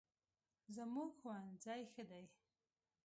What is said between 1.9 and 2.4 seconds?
ښه دی